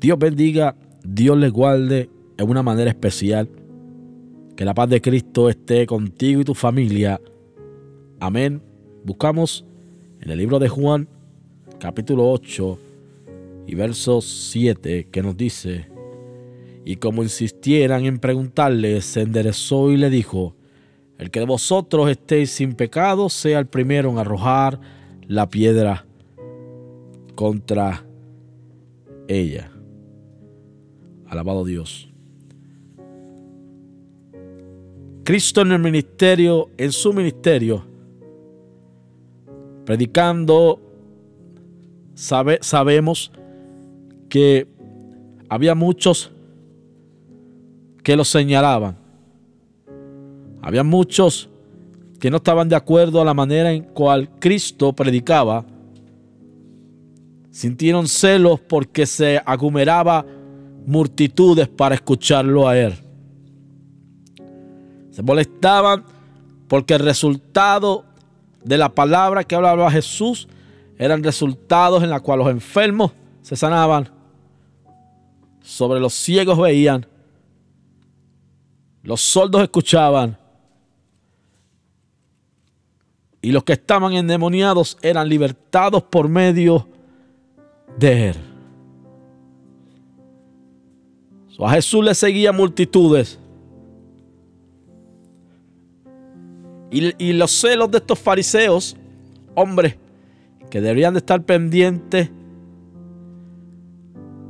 Dios 0.00 0.18
bendiga, 0.18 0.74
Dios 1.04 1.36
le 1.36 1.50
guarde 1.50 2.08
en 2.38 2.48
una 2.48 2.62
manera 2.62 2.88
especial. 2.88 3.50
Que 4.56 4.64
la 4.64 4.72
paz 4.72 4.88
de 4.88 5.02
Cristo 5.02 5.50
esté 5.50 5.86
contigo 5.86 6.40
y 6.40 6.44
tu 6.44 6.54
familia. 6.54 7.20
Amén. 8.18 8.62
Buscamos 9.04 9.66
en 10.20 10.30
el 10.30 10.38
libro 10.38 10.58
de 10.58 10.70
Juan, 10.70 11.06
capítulo 11.78 12.30
8 12.30 12.78
y 13.66 13.74
verso 13.74 14.22
7, 14.22 15.08
que 15.10 15.22
nos 15.22 15.36
dice, 15.36 15.88
y 16.86 16.96
como 16.96 17.22
insistieran 17.22 18.06
en 18.06 18.18
preguntarle, 18.18 19.02
se 19.02 19.20
enderezó 19.20 19.90
y 19.90 19.98
le 19.98 20.08
dijo, 20.08 20.56
el 21.18 21.30
que 21.30 21.40
de 21.40 21.46
vosotros 21.46 22.08
estéis 22.08 22.50
sin 22.50 22.72
pecado 22.72 23.28
sea 23.28 23.58
el 23.58 23.66
primero 23.66 24.08
en 24.08 24.16
arrojar 24.16 24.80
la 25.26 25.50
piedra 25.50 26.06
contra 27.34 28.06
ella. 29.28 29.70
Alabado 31.30 31.64
Dios. 31.64 32.08
Cristo 35.22 35.60
en 35.60 35.70
el 35.70 35.78
ministerio, 35.78 36.70
en 36.76 36.90
su 36.90 37.12
ministerio, 37.12 37.84
predicando, 39.84 40.80
sabe, 42.14 42.58
sabemos 42.62 43.30
que 44.28 44.66
había 45.48 45.76
muchos 45.76 46.32
que 48.02 48.16
lo 48.16 48.24
señalaban. 48.24 48.96
Había 50.60 50.82
muchos 50.82 51.48
que 52.18 52.28
no 52.28 52.38
estaban 52.38 52.68
de 52.68 52.74
acuerdo 52.74 53.20
a 53.20 53.24
la 53.24 53.34
manera 53.34 53.70
en 53.70 53.84
cual 53.84 54.28
Cristo 54.40 54.92
predicaba. 54.92 55.64
Sintieron 57.52 58.08
celos 58.08 58.58
porque 58.58 59.06
se 59.06 59.40
aglomeraba 59.46 60.26
multitudes 60.86 61.68
para 61.68 61.94
escucharlo 61.94 62.68
a 62.68 62.76
él. 62.76 62.94
Se 65.10 65.22
molestaban 65.22 66.04
porque 66.68 66.94
el 66.94 67.00
resultado 67.00 68.04
de 68.64 68.78
la 68.78 68.88
palabra 68.88 69.44
que 69.44 69.54
hablaba 69.54 69.90
Jesús 69.90 70.48
eran 70.98 71.22
resultados 71.22 72.02
en 72.02 72.10
los 72.10 72.20
cuales 72.20 72.46
los 72.46 72.54
enfermos 72.54 73.12
se 73.42 73.56
sanaban, 73.56 74.08
sobre 75.62 76.00
los 76.00 76.14
ciegos 76.14 76.58
veían, 76.58 77.06
los 79.02 79.20
sordos 79.20 79.62
escuchaban 79.62 80.38
y 83.42 83.52
los 83.52 83.64
que 83.64 83.72
estaban 83.72 84.12
endemoniados 84.12 84.98
eran 85.02 85.28
libertados 85.28 86.02
por 86.02 86.28
medio 86.28 86.86
de 87.98 88.30
él. 88.30 88.49
A 91.66 91.72
Jesús 91.72 92.04
le 92.04 92.14
seguían 92.14 92.56
multitudes. 92.56 93.38
Y, 96.90 97.32
los 97.34 97.52
celos 97.52 97.90
de 97.90 97.98
estos 97.98 98.18
fariseos, 98.18 98.96
hombres, 99.54 99.96
que 100.70 100.80
deberían 100.80 101.14
de 101.14 101.18
estar 101.18 101.40
pendientes 101.42 102.30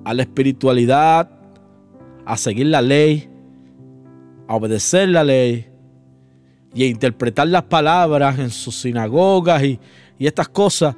a 0.05 0.14
la 0.14 0.22
espiritualidad, 0.22 1.31
a 2.25 2.36
seguir 2.38 2.66
la 2.66 2.81
ley, 2.81 3.28
a 4.48 4.55
obedecer 4.55 5.08
la 5.11 5.22
ley 5.22 5.66
y 6.75 6.84
a 6.84 6.86
interpretar 6.86 7.48
las 7.48 7.64
palabras 7.64 8.38
en 8.38 8.50
sus 8.50 8.77
sinagogas 8.77 9.62
y 9.62 9.78
estas 10.19 10.48
cosas, 10.48 10.97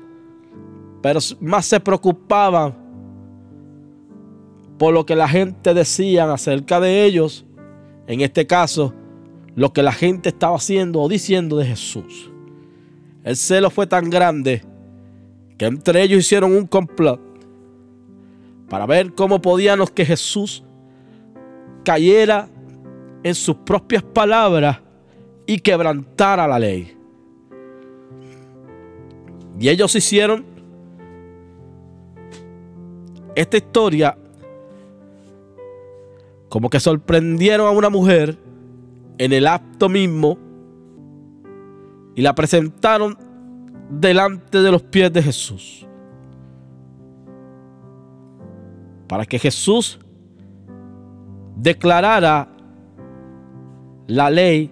pero 1.02 1.18
más 1.40 1.66
se 1.66 1.80
preocupaban 1.80 2.81
por 4.82 4.92
lo 4.92 5.06
que 5.06 5.14
la 5.14 5.28
gente 5.28 5.74
decía 5.74 6.32
acerca 6.32 6.80
de 6.80 7.04
ellos, 7.04 7.46
en 8.08 8.20
este 8.20 8.48
caso, 8.48 8.92
lo 9.54 9.72
que 9.72 9.80
la 9.80 9.92
gente 9.92 10.30
estaba 10.30 10.56
haciendo 10.56 11.00
o 11.00 11.08
diciendo 11.08 11.56
de 11.56 11.66
Jesús. 11.66 12.32
El 13.22 13.36
celo 13.36 13.70
fue 13.70 13.86
tan 13.86 14.10
grande 14.10 14.64
que 15.56 15.66
entre 15.66 16.02
ellos 16.02 16.18
hicieron 16.18 16.50
un 16.50 16.66
complot 16.66 17.20
para 18.68 18.84
ver 18.86 19.14
cómo 19.14 19.40
podíamos 19.40 19.88
que 19.92 20.04
Jesús 20.04 20.64
cayera 21.84 22.48
en 23.22 23.36
sus 23.36 23.54
propias 23.58 24.02
palabras 24.02 24.80
y 25.46 25.60
quebrantara 25.60 26.48
la 26.48 26.58
ley. 26.58 26.98
Y 29.60 29.68
ellos 29.68 29.94
hicieron 29.94 30.44
esta 33.36 33.56
historia 33.58 34.18
como 36.52 36.68
que 36.68 36.80
sorprendieron 36.80 37.66
a 37.66 37.70
una 37.70 37.88
mujer 37.88 38.36
en 39.16 39.32
el 39.32 39.46
acto 39.46 39.88
mismo 39.88 40.36
y 42.14 42.20
la 42.20 42.34
presentaron 42.34 43.16
delante 43.88 44.60
de 44.60 44.70
los 44.70 44.82
pies 44.82 45.10
de 45.14 45.22
Jesús. 45.22 45.86
Para 49.08 49.24
que 49.24 49.38
Jesús 49.38 49.98
declarara 51.56 52.50
la 54.06 54.28
ley 54.28 54.70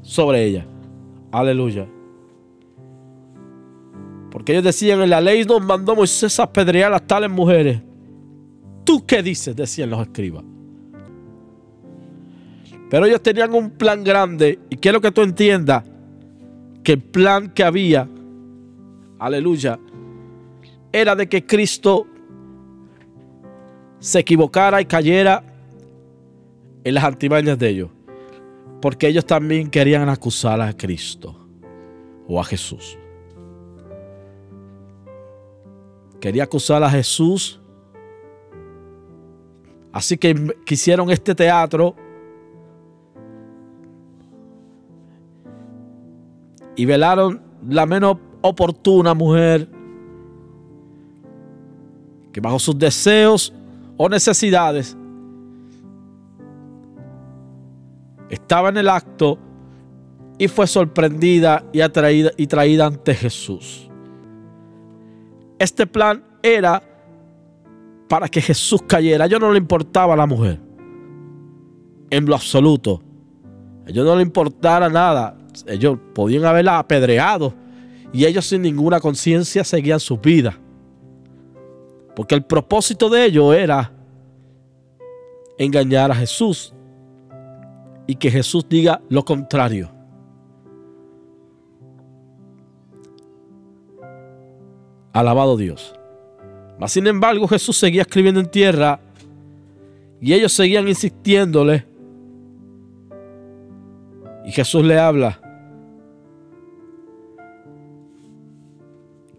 sobre 0.00 0.42
ella. 0.42 0.66
Aleluya. 1.30 1.86
Porque 4.30 4.52
ellos 4.52 4.64
decían, 4.64 5.02
en 5.02 5.10
la 5.10 5.20
ley 5.20 5.44
nos 5.44 5.62
mandó 5.62 5.94
Moisés 5.94 6.40
a 6.40 6.44
apedrear 6.44 6.94
a 6.94 6.98
tales 6.98 7.30
mujeres. 7.30 7.82
¿Tú 8.86 9.04
qué 9.04 9.20
dices? 9.20 9.54
Decían 9.56 9.90
los 9.90 10.00
escribas. 10.00 10.44
Pero 12.88 13.04
ellos 13.04 13.20
tenían 13.20 13.52
un 13.52 13.70
plan 13.70 14.04
grande 14.04 14.60
y 14.70 14.76
quiero 14.76 15.00
que 15.00 15.10
tú 15.10 15.22
entiendas 15.22 15.82
que 16.84 16.92
el 16.92 17.02
plan 17.02 17.50
que 17.50 17.64
había, 17.64 18.08
aleluya, 19.18 19.80
era 20.92 21.16
de 21.16 21.28
que 21.28 21.44
Cristo 21.44 22.06
se 23.98 24.20
equivocara 24.20 24.80
y 24.80 24.84
cayera 24.84 25.42
en 26.84 26.94
las 26.94 27.02
antimañas 27.02 27.58
de 27.58 27.68
ellos. 27.68 27.90
Porque 28.80 29.08
ellos 29.08 29.26
también 29.26 29.68
querían 29.68 30.08
acusar 30.08 30.60
a 30.60 30.72
Cristo 30.72 31.44
o 32.28 32.40
a 32.40 32.44
Jesús. 32.44 32.96
Quería 36.20 36.44
acusar 36.44 36.84
a 36.84 36.90
Jesús 36.90 37.60
Así 39.96 40.18
que 40.18 40.34
quisieron 40.66 41.08
este 41.08 41.34
teatro 41.34 41.96
y 46.76 46.84
velaron 46.84 47.40
la 47.66 47.86
menos 47.86 48.18
oportuna 48.42 49.14
mujer 49.14 49.66
que 52.30 52.42
bajo 52.42 52.58
sus 52.58 52.78
deseos 52.78 53.54
o 53.96 54.06
necesidades 54.10 54.94
estaba 58.28 58.68
en 58.68 58.76
el 58.76 58.90
acto 58.90 59.38
y 60.36 60.46
fue 60.48 60.66
sorprendida 60.66 61.64
y 61.72 61.80
atraída 61.80 62.32
y 62.36 62.46
traída 62.46 62.84
ante 62.84 63.14
Jesús. 63.14 63.88
Este 65.58 65.86
plan 65.86 66.22
era 66.42 66.95
para 68.08 68.28
que 68.28 68.40
Jesús 68.40 68.82
cayera. 68.86 69.24
A 69.24 69.26
ellos 69.26 69.40
no 69.40 69.52
le 69.52 69.58
importaba 69.58 70.14
a 70.14 70.16
la 70.16 70.26
mujer. 70.26 70.60
En 72.10 72.26
lo 72.26 72.34
absoluto. 72.34 73.02
A 73.86 73.90
ellos 73.90 74.04
no 74.04 74.16
le 74.16 74.22
importara 74.22 74.88
nada. 74.88 75.36
Ellos 75.66 75.98
podían 76.14 76.44
haberla 76.44 76.78
apedreado. 76.78 77.54
Y 78.12 78.24
ellos 78.24 78.46
sin 78.46 78.62
ninguna 78.62 79.00
conciencia 79.00 79.64
seguían 79.64 80.00
su 80.00 80.18
vida. 80.18 80.58
Porque 82.14 82.34
el 82.34 82.44
propósito 82.44 83.08
de 83.08 83.26
ellos 83.26 83.54
era 83.54 83.92
engañar 85.58 86.10
a 86.10 86.14
Jesús. 86.14 86.72
Y 88.06 88.14
que 88.14 88.30
Jesús 88.30 88.66
diga 88.68 89.00
lo 89.08 89.24
contrario. 89.24 89.90
Alabado 95.12 95.56
Dios. 95.56 95.94
Mas 96.78 96.92
sin 96.92 97.06
embargo 97.06 97.48
Jesús 97.48 97.76
seguía 97.76 98.02
escribiendo 98.02 98.40
en 98.40 98.50
tierra 98.50 99.00
y 100.20 100.32
ellos 100.32 100.52
seguían 100.52 100.88
insistiéndole. 100.88 101.86
Y 104.44 104.52
Jesús 104.52 104.84
le 104.84 104.98
habla 104.98 105.40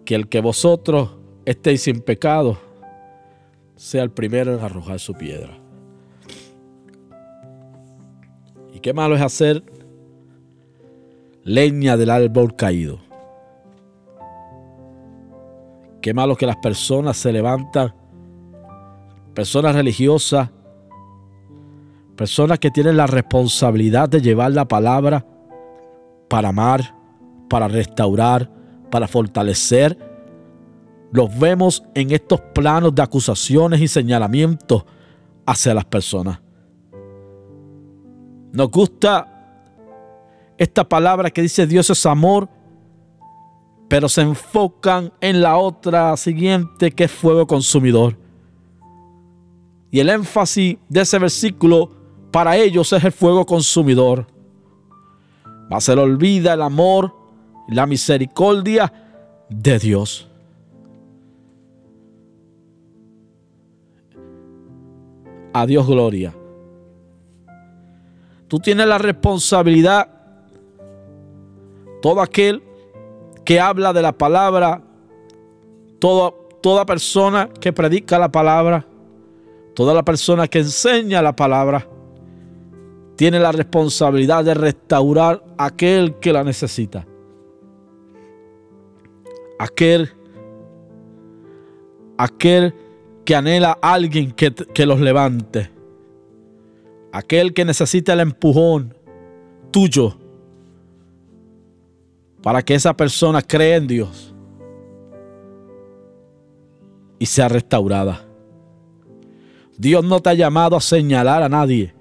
que 0.04 0.16
el 0.16 0.28
que 0.28 0.42
vosotros 0.42 1.12
estéis 1.45 1.84
sin 1.84 2.01
pecado 2.01 2.57
sea 3.75 4.04
el 4.04 4.12
primero 4.12 4.54
en 4.54 4.63
arrojar 4.63 5.00
su 5.00 5.13
piedra. 5.13 5.57
Y 8.74 8.80
qué 8.80 8.94
malo 8.94 9.16
es 9.16 9.22
hacer 9.22 9.63
leña 11.44 11.95
del 11.95 12.10
árbol 12.10 12.56
caído. 12.56 13.06
Qué 16.02 16.14
malo 16.14 16.36
que 16.36 16.46
las 16.46 16.58
personas 16.58 17.18
se 17.18 17.32
levantan, 17.32 17.94
personas 19.34 19.76
religiosas, 19.76 20.50
personas 22.16 22.60
que 22.60 22.72
tienen 22.72 22.98
la 22.98 23.08
responsabilidad 23.08 24.10
de 24.10 24.22
llevar 24.22 24.52
la 24.52 24.68
palabra 24.68 25.26
para 26.28 26.50
amar, 26.50 26.96
para 27.50 27.68
restaurar, 27.68 28.50
para 28.90 29.08
fortalecer. 29.08 29.98
Los 31.12 31.38
vemos 31.40 31.84
en 31.94 32.12
estos 32.12 32.42
planos 32.54 32.94
de 32.94 33.02
acusaciones 33.02 33.80
y 33.82 33.88
señalamientos 33.88 34.84
hacia 35.46 35.74
las 35.74 35.86
personas. 35.86 36.40
Nos 38.52 38.70
gusta 38.72 39.34
esta 40.58 40.84
palabra 40.84 41.30
que 41.30 41.42
dice 41.42 41.68
Dios 41.68 41.90
es 41.90 42.06
amor, 42.06 42.50
pero 43.88 44.10
se 44.10 44.22
enfocan 44.22 45.13
en 45.22 45.42
la 45.42 45.57
otra 45.57 46.16
siguiente 46.18 46.92
que 46.92 47.06
es 47.06 47.12
fuego 47.12 47.48
consumidor. 47.48 48.18
Y 49.92 50.00
el 50.00 50.10
énfasis 50.10 50.78
de 50.89 51.01
ese 51.01 51.18
versículo 51.19 51.92
para 52.31 52.57
ellos 52.57 52.92
es 52.92 53.04
el 53.04 53.12
fuego 53.12 53.45
consumidor. 53.45 54.28
Mas 55.69 55.86
se 55.86 55.95
le 55.95 56.01
olvida 56.01 56.54
el 56.54 56.62
amor 56.62 57.13
la 57.68 57.86
misericordia 57.86 58.92
de 59.50 59.80
Dios. 59.80 60.28
A 65.54 65.66
Dios 65.66 65.88
gloria. 65.88 66.34
Tú 68.48 68.60
tienes 68.60 68.88
la 68.88 68.98
responsabilidad, 68.98 70.07
todo 72.01 72.22
aquel 72.22 72.63
que 73.48 73.62
habla 73.62 73.94
de 73.94 74.02
la 74.02 74.12
palabra, 74.12 74.82
toda, 76.00 76.34
toda 76.62 76.86
persona 76.86 77.48
que 77.48 77.72
predica 77.72 78.20
la 78.20 78.30
palabra, 78.30 78.86
toda 79.74 79.94
la 79.94 80.04
persona 80.04 80.50
que 80.50 80.60
enseña 80.60 81.22
la 81.22 81.34
palabra, 81.34 81.88
tiene 83.16 83.40
la 83.40 83.54
responsabilidad 83.54 84.44
de 84.44 84.54
restaurar 84.54 85.42
a 85.58 85.68
aquel 85.68 86.16
que 86.16 86.34
la 86.34 86.44
necesita. 86.44 87.08
Aquel, 89.60 90.12
aquel 92.18 92.76
que 93.24 93.34
anhela 93.34 93.80
a 93.82 93.94
alguien 93.94 94.34
que, 94.34 94.52
que 94.52 94.86
los 94.86 95.00
levante. 95.00 95.72
Aquel 97.14 97.54
que 97.54 97.64
necesita 97.64 98.12
el 98.12 98.20
empujón 98.20 98.94
tuyo 99.72 100.18
para 102.42 102.62
que 102.62 102.75
esa 102.75 102.95
persona 102.95 103.42
crea 103.42 103.78
en 103.78 103.88
Dios 103.88 104.34
y 107.19 107.25
sea 107.25 107.50
restaurada. 107.50 108.25
Dios 109.78 110.04
no 110.04 110.19
te 110.22 110.30
ha 110.30 110.34
llamado 110.34 110.75
a 110.75 110.81
señalar 110.81 111.44
a 111.44 111.50
nadie. 111.50 111.94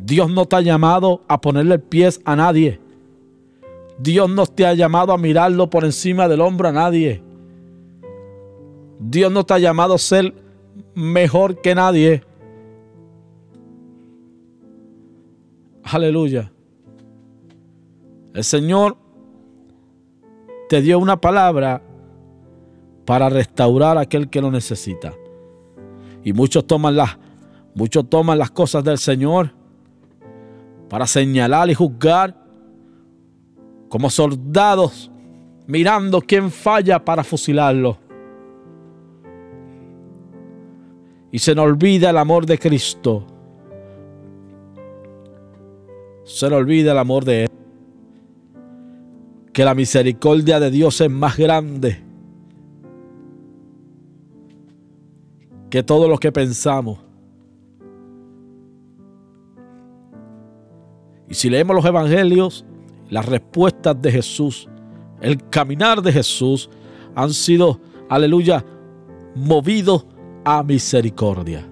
Dios 0.00 0.30
no 0.30 0.46
te 0.46 0.56
ha 0.56 0.60
llamado 0.60 1.22
a 1.28 1.40
ponerle 1.40 1.78
pies 1.78 2.20
a 2.24 2.36
nadie. 2.36 2.80
Dios 3.98 4.30
no 4.30 4.46
te 4.46 4.66
ha 4.66 4.74
llamado 4.74 5.12
a 5.12 5.18
mirarlo 5.18 5.68
por 5.70 5.84
encima 5.84 6.28
del 6.28 6.40
hombro 6.40 6.68
a 6.68 6.72
nadie. 6.72 7.22
Dios 9.00 9.30
no 9.32 9.44
te 9.44 9.54
ha 9.54 9.58
llamado 9.58 9.94
a 9.94 9.98
ser 9.98 10.34
mejor 10.94 11.60
que 11.60 11.74
nadie. 11.74 12.22
Aleluya. 15.82 16.52
El 18.34 18.44
Señor 18.44 18.96
te 20.68 20.82
dio 20.82 20.98
una 20.98 21.20
palabra 21.20 21.82
para 23.04 23.28
restaurar 23.28 23.96
a 23.96 24.02
aquel 24.02 24.28
que 24.28 24.40
lo 24.40 24.50
necesita. 24.50 25.12
Y 26.22 26.32
muchos 26.32 26.66
toman 26.66 26.96
las, 26.96 27.16
muchos 27.74 28.08
toman 28.08 28.38
las 28.38 28.50
cosas 28.50 28.84
del 28.84 28.98
Señor 28.98 29.52
para 30.88 31.06
señalar 31.06 31.70
y 31.70 31.74
juzgar 31.74 32.36
como 33.88 34.10
soldados 34.10 35.10
mirando 35.66 36.20
quién 36.20 36.50
falla 36.50 37.04
para 37.04 37.24
fusilarlo. 37.24 37.98
Y 41.30 41.38
se 41.38 41.54
nos 41.54 41.66
olvida 41.66 42.10
el 42.10 42.16
amor 42.16 42.46
de 42.46 42.58
Cristo. 42.58 43.26
Se 46.24 46.48
nos 46.48 46.58
olvida 46.58 46.92
el 46.92 46.98
amor 46.98 47.24
de 47.24 47.44
Él. 47.44 47.57
Que 49.58 49.64
la 49.64 49.74
misericordia 49.74 50.60
de 50.60 50.70
Dios 50.70 51.00
es 51.00 51.10
más 51.10 51.36
grande 51.36 52.00
que 55.68 55.82
todo 55.82 56.06
lo 56.06 56.16
que 56.16 56.30
pensamos. 56.30 57.00
Y 61.28 61.34
si 61.34 61.50
leemos 61.50 61.74
los 61.74 61.84
evangelios, 61.84 62.64
las 63.10 63.26
respuestas 63.26 64.00
de 64.00 64.12
Jesús, 64.12 64.68
el 65.20 65.44
caminar 65.48 66.02
de 66.02 66.12
Jesús 66.12 66.70
han 67.16 67.32
sido, 67.32 67.80
aleluya, 68.08 68.64
movidos 69.34 70.06
a 70.44 70.62
misericordia, 70.62 71.68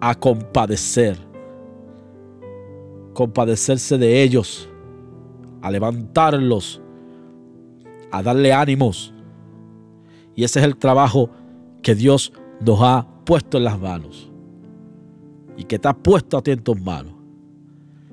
a 0.00 0.12
compadecer, 0.16 1.16
compadecerse 3.12 3.96
de 3.96 4.24
ellos, 4.24 4.68
a 5.62 5.70
levantarlos, 5.70 6.82
a 8.10 8.22
darle 8.22 8.52
ánimos. 8.52 9.14
Y 10.34 10.44
ese 10.44 10.60
es 10.60 10.66
el 10.66 10.76
trabajo 10.76 11.30
que 11.82 11.94
Dios 11.94 12.32
nos 12.60 12.80
ha 12.82 13.06
puesto 13.24 13.58
en 13.58 13.64
las 13.64 13.78
manos 13.78 14.30
y 15.56 15.64
que 15.64 15.78
te 15.78 15.88
ha 15.88 15.94
puesto 15.94 16.36
a 16.36 16.42
ti 16.42 16.50
en 16.50 16.62
tus 16.62 16.80
manos 16.80 17.22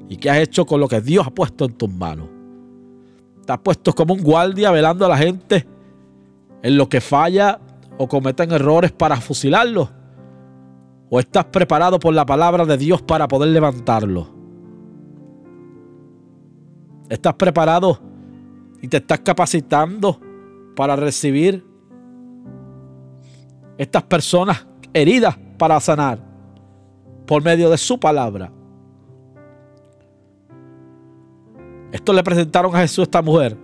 ¿Y 0.09 0.17
qué 0.17 0.31
has 0.31 0.39
hecho 0.39 0.65
con 0.65 0.79
lo 0.79 0.87
que 0.87 0.99
Dios 0.99 1.25
ha 1.25 1.29
puesto 1.29 1.65
en 1.65 1.73
tus 1.73 1.89
manos? 1.89 2.27
Te 3.45 3.53
has 3.53 3.59
puesto 3.59 3.93
como 3.93 4.15
un 4.15 4.23
guardia 4.23 4.71
velando 4.71 5.05
a 5.05 5.09
la 5.09 5.17
gente 5.17 5.67
en 6.63 6.77
lo 6.77 6.89
que 6.89 6.99
falla 6.99 7.59
o 7.99 8.07
cometen 8.07 8.51
errores 8.51 8.91
para 8.91 9.21
fusilarlo. 9.21 9.91
¿O 11.11 11.19
estás 11.19 11.45
preparado 11.45 11.99
por 11.99 12.13
la 12.13 12.25
palabra 12.25 12.65
de 12.65 12.77
Dios 12.77 13.03
para 13.03 13.27
poder 13.27 13.49
levantarlo? 13.49 14.38
¿Estás 17.09 17.33
preparado 17.33 17.99
y 18.81 18.87
te 18.87 18.97
estás 18.97 19.19
capacitando 19.19 20.19
para 20.75 20.95
recibir 20.95 21.65
estas 23.77 24.03
personas 24.03 24.67
heridas 24.93 25.35
para 25.57 25.79
sanar 25.79 26.19
por 27.25 27.43
medio 27.43 27.71
de 27.71 27.77
su 27.77 27.99
palabra? 27.99 28.51
Esto 31.91 32.13
le 32.13 32.23
presentaron 32.23 32.75
a 32.75 32.81
Jesús 32.81 32.99
a 32.99 33.03
esta 33.03 33.21
mujer. 33.23 33.57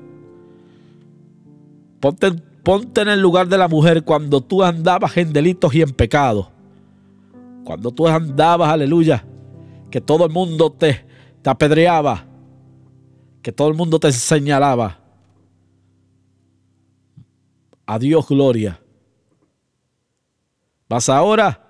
Ponte, 1.99 2.31
ponte 2.63 3.01
en 3.01 3.09
el 3.09 3.21
lugar 3.21 3.47
de 3.47 3.59
la 3.59 3.67
mujer 3.67 4.03
cuando 4.03 4.41
tú 4.41 4.63
andabas 4.63 5.15
en 5.17 5.31
delitos 5.31 5.73
y 5.75 5.83
en 5.83 5.91
pecados. 5.91 6.47
Cuando 7.63 7.91
tú 7.91 8.07
andabas, 8.07 8.69
aleluya, 8.69 9.23
que 9.91 10.01
todo 10.01 10.25
el 10.25 10.31
mundo 10.31 10.71
te, 10.71 11.05
te 11.43 11.49
apedreaba, 11.49 12.25
que 13.45 13.51
todo 13.51 13.67
el 13.67 13.75
mundo 13.75 13.99
te 13.99 14.11
señalaba. 14.11 14.97
A 17.85 17.99
Dios 17.99 18.27
gloria. 18.27 18.81
Vas 20.89 21.09
ahora 21.09 21.61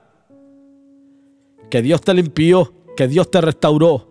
que 1.70 1.82
Dios 1.82 2.00
te 2.00 2.14
limpió, 2.14 2.74
que 2.96 3.10
Dios 3.10 3.30
te 3.30 3.42
restauró 3.42 4.08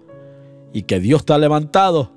y 0.74 0.82
que 0.82 1.00
Dios 1.00 1.24
te 1.24 1.32
ha 1.32 1.38
levantado 1.38 2.12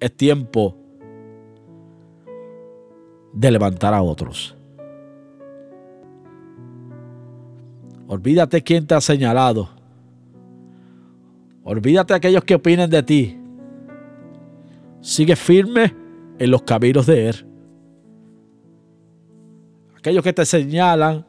es 0.00 0.16
tiempo 0.16 0.76
de 3.32 3.50
levantar 3.52 3.94
a 3.94 4.02
otros. 4.02 4.56
Olvídate 8.08 8.60
quién 8.62 8.88
te 8.88 8.96
ha 8.96 9.00
señalado. 9.00 9.83
Olvídate 11.64 12.12
de 12.12 12.16
aquellos 12.18 12.44
que 12.44 12.54
opinen 12.54 12.90
de 12.90 13.02
ti. 13.02 13.40
Sigue 15.00 15.34
firme 15.34 15.94
en 16.38 16.50
los 16.50 16.62
caminos 16.62 17.06
de 17.06 17.28
Él. 17.30 17.46
Aquellos 19.96 20.22
que 20.22 20.32
te 20.32 20.44
señalan 20.44 21.26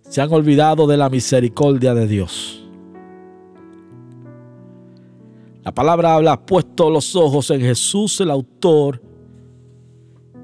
se 0.00 0.20
han 0.20 0.32
olvidado 0.32 0.88
de 0.88 0.96
la 0.96 1.08
misericordia 1.08 1.94
de 1.94 2.06
Dios. 2.08 2.68
La 5.62 5.72
palabra 5.72 6.14
habla, 6.14 6.44
puesto 6.44 6.90
los 6.90 7.14
ojos 7.14 7.50
en 7.50 7.60
Jesús, 7.60 8.20
el 8.20 8.30
autor 8.30 9.00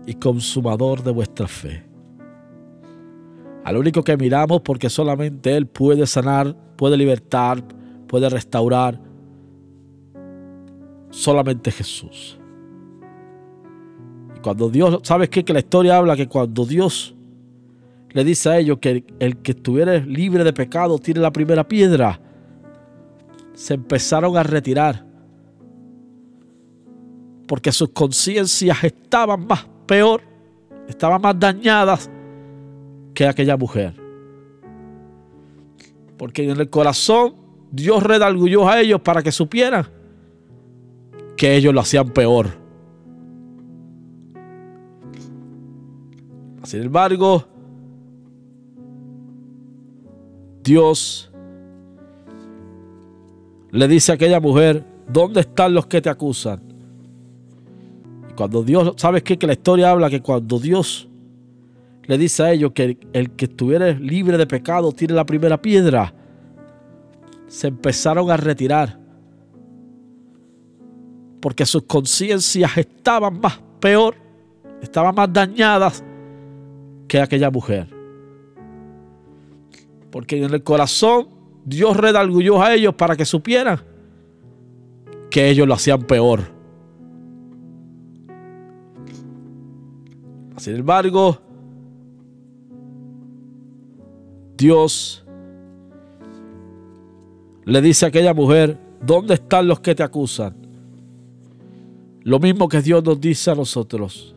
y 0.07 0.15
consumador 0.15 1.03
de 1.03 1.11
vuestra 1.11 1.49
fe. 1.49 1.85
Al 3.65 3.77
único 3.77 4.05
que 4.05 4.17
miramos 4.17 4.61
porque 4.61 4.89
solamente 4.89 5.57
Él 5.57 5.67
puede 5.67 6.07
sanar, 6.07 6.55
puede 6.77 6.97
libertar, 6.97 7.65
puede 8.07 8.29
restaurar. 8.29 9.01
solamente 11.11 11.71
Jesús. 11.71 12.39
Y 14.37 14.41
cuando 14.41 14.69
Dios, 14.69 15.01
¿sabes 15.03 15.31
qué? 15.31 15.45
Que 15.45 15.55
la 15.55 15.61
historia 15.61 15.97
habla 15.97 16.15
que 16.15 16.29
cuando 16.29 16.67
Dios 16.67 17.17
le 18.11 18.25
dice 18.25 18.49
a 18.51 18.59
ellos 18.59 18.79
que 18.81 19.05
el, 19.19 19.37
que 19.39 19.53
estuviera 19.53 19.99
libre 19.99 20.45
de 20.45 20.53
pecado 20.53 20.99
tiene 20.99 21.21
la 21.21 21.31
primera 21.31 21.67
piedra, 21.67 22.21
se 23.55 23.75
empezaron 23.75 24.37
a 24.37 24.43
retirar. 24.43 25.05
Porque 27.47 27.73
sus 27.73 27.91
conciencias 27.91 28.85
estaban 28.85 29.47
más 29.47 29.67
peor, 29.87 30.23
estaban 30.89 31.21
más 31.21 31.39
dañadas 31.39 32.11
que 33.15 33.27
aquella 33.27 33.57
mujer. 33.57 33.95
Porque 36.17 36.51
en 36.51 36.59
el 36.59 36.71
corazón 36.71 37.46
Dios 37.77 38.03
redarguyó 38.03 38.67
a 38.67 38.81
ellos 38.81 39.03
para 39.03 39.23
que 39.23 39.31
supieran 39.31 39.87
que 41.37 41.57
ellos 41.57 41.75
lo 41.75 41.81
hacían 41.81 42.09
peor. 42.09 42.49
Sin 46.63 46.83
embargo, 46.83 47.45
Dios 50.65 51.31
le 53.71 53.87
dice 53.87 54.13
a 54.13 54.15
aquella 54.15 54.41
mujer, 54.41 54.83
¿dónde 55.07 55.41
están 55.41 55.75
los 55.75 55.87
que 55.87 56.01
te 56.01 56.09
acusan? 56.09 56.63
Y 58.31 58.33
cuando 58.33 58.63
Dios, 58.63 58.95
¿sabes 58.97 59.23
qué? 59.23 59.39
Que 59.39 59.47
la 59.47 59.53
historia 59.53 59.91
habla 59.91 60.09
que 60.09 60.23
cuando 60.23 60.59
Dios 60.59 61.09
le 62.05 62.17
dice 62.17 62.43
a 62.43 62.53
ellos 62.53 62.73
que 62.73 62.97
el 63.13 63.33
que 63.33 63.45
estuviera 63.45 63.91
libre 63.91 64.39
de 64.39 64.47
pecado 64.47 64.93
tiene 64.93 65.13
la 65.13 65.27
primera 65.27 65.61
piedra, 65.61 66.15
se 67.47 67.69
empezaron 67.69 68.31
a 68.31 68.37
retirar 68.37 68.99
porque 71.41 71.65
sus 71.65 71.83
conciencias 71.85 72.77
estaban 72.77 73.41
más 73.41 73.61
peor, 73.81 74.17
estaban 74.83 75.15
más 75.15 75.33
dañadas 75.33 76.03
que 77.07 77.21
aquella 77.21 77.51
mujer. 77.51 77.89
Porque 80.11 80.43
en 80.43 80.53
el 80.53 80.63
corazón 80.63 81.29
Dios 81.65 81.97
redarguyó 81.97 82.63
a 82.63 82.75
ellos 82.75 82.95
para 82.95 83.17
que 83.17 83.25
supieran 83.25 83.81
que 85.31 85.49
ellos 85.51 85.69
lo 85.69 85.75
hacían 85.75 86.03
peor. 86.03 86.41
Sin 90.57 90.77
embargo, 90.77 91.39
Dios 94.57 95.26
le 97.67 97.83
dice 97.83 98.05
a 98.05 98.09
aquella 98.09 98.33
mujer, 98.33 98.79
¿dónde 99.05 99.35
están 99.35 99.67
los 99.67 99.81
que 99.81 99.95
te 99.95 100.05
acusan? 100.05 100.55
Lo 102.23 102.39
mismo 102.39 102.69
que 102.69 102.81
Dios 102.81 103.05
nos 103.05 103.21
dice 103.21 103.51
a 103.51 103.57
nosotros. 103.57 104.35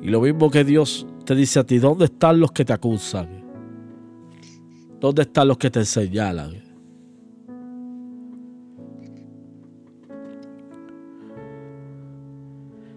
Y 0.00 0.08
lo 0.08 0.20
mismo 0.20 0.50
que 0.50 0.62
Dios 0.64 1.04
te 1.24 1.34
dice 1.34 1.58
a 1.58 1.64
ti, 1.64 1.78
¿dónde 1.78 2.04
están 2.04 2.38
los 2.38 2.52
que 2.52 2.64
te 2.64 2.72
acusan? 2.72 3.28
¿Dónde 5.00 5.22
están 5.22 5.48
los 5.48 5.58
que 5.58 5.68
te 5.68 5.84
señalan? 5.84 6.62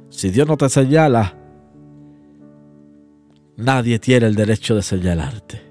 Si 0.10 0.30
Dios 0.30 0.48
no 0.48 0.56
te 0.56 0.70
señala, 0.70 1.36
nadie 3.58 3.98
tiene 3.98 4.28
el 4.28 4.36
derecho 4.36 4.76
de 4.76 4.84
señalarte. 4.84 5.63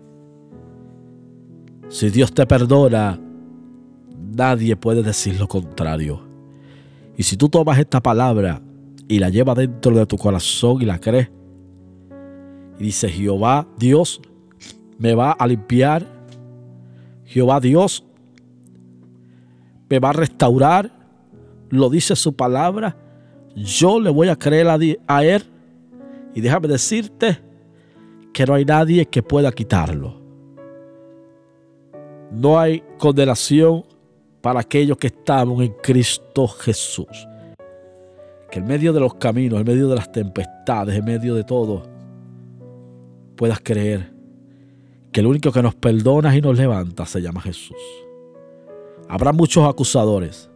Si 1.92 2.08
Dios 2.08 2.32
te 2.32 2.46
perdona, 2.46 3.20
nadie 4.34 4.76
puede 4.76 5.02
decir 5.02 5.38
lo 5.38 5.46
contrario. 5.46 6.22
Y 7.18 7.22
si 7.22 7.37
tú 7.37 7.50
tomas 7.50 7.78
esta 7.78 8.00
palabra 8.00 8.62
y 9.08 9.18
la 9.18 9.28
llevas 9.28 9.58
dentro 9.58 9.94
de 9.94 10.06
tu 10.06 10.16
corazón 10.16 10.80
y 10.80 10.87
la 10.87 10.99
crees, 10.99 11.30
y 12.78 12.84
dices, 12.84 13.12
Jehová 13.12 13.68
Dios 13.76 14.22
me 14.96 15.14
va 15.14 15.32
a 15.32 15.46
limpiar, 15.46 16.06
Jehová 17.26 17.61
Dios 17.61 18.02
me 19.90 19.99
va 19.99 20.08
a 20.08 20.14
restaurar, 20.14 20.90
lo 21.68 21.90
dice 21.90 22.16
su 22.16 22.34
palabra, 22.34 22.96
yo 23.54 24.00
le 24.00 24.08
voy 24.08 24.30
a 24.30 24.37
creer 24.37 24.66
a, 25.06 25.25
Él 25.25 25.42
y 26.34 26.40
déjame 26.40 26.68
decirte 26.68 27.38
que 28.32 28.46
no 28.46 28.54
hay 28.54 28.64
nadie 28.64 29.04
que 29.04 29.22
pueda 29.22 29.52
quitarlo. 29.52 30.22
No 32.32 32.58
hay 32.58 32.82
condenación 32.98 33.84
para 34.40 34.60
aquellos 34.60 34.96
que 34.96 35.08
estamos 35.08 35.62
en 35.62 35.74
Cristo 35.82 36.48
Jesús. 36.48 37.28
Que 38.50 38.58
en 38.58 38.66
medio 38.66 38.92
de 38.92 39.00
los 39.00 39.14
caminos, 39.14 39.60
en 39.60 39.66
medio 39.66 39.88
de 39.88 39.96
las 39.96 40.10
tempestades, 40.10 40.96
en 40.96 41.04
medio 41.04 41.34
de 41.34 41.44
todo, 41.44 41.82
puedas 43.36 43.60
creer 43.60 44.12
que 45.10 45.20
el 45.20 45.26
único 45.26 45.52
que 45.52 45.62
nos 45.62 45.74
perdona 45.74 46.34
y 46.34 46.40
nos 46.40 46.56
levanta 46.56 47.04
se 47.06 47.20
llama 47.20 47.42
Jesús. 47.42 47.76
Habrá 49.08 49.32
muchos 49.32 49.68
acusadores, 49.68 50.50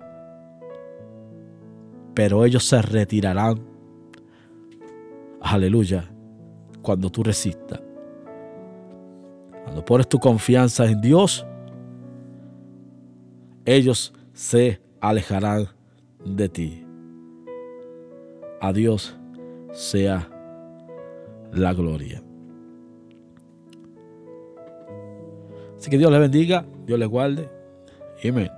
pero 2.14 2.45
ellos 2.45 2.64
se 2.64 2.80
retirarán. 2.80 3.61
Aleluya, 5.42 6.11
cuando 6.80 7.11
tú 7.11 7.23
resistas. 7.23 7.80
Cuando 9.64 9.85
pones 9.85 10.09
tu 10.09 10.18
confianza 10.18 10.87
en 10.87 11.00
Dios, 11.00 11.47
ellos 13.67 14.15
se 14.33 14.81
alejarán 15.01 15.69
de 16.25 16.49
ti. 16.49 16.87
A 18.61 18.73
Dios 18.73 19.17
sea 19.73 20.31
la 21.53 21.75
gloria. 21.75 22.23
Así 25.77 25.91
que 25.91 25.99
Dios 25.99 26.11
les 26.11 26.21
bendiga, 26.21 26.65
Dios 26.87 26.99
les 26.99 27.09
guarde. 27.09 27.51
Amén. 28.27 28.51